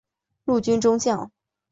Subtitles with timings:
[0.45, 1.29] 陆军中将。